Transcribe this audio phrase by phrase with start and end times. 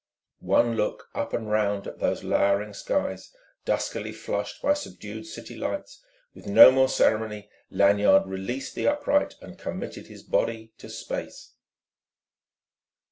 [0.39, 6.03] One look up and round at those louring skies, duskily flushed by subdued city lights:
[6.33, 11.53] with no more ceremony Lanyard released the upright and committed his body to space.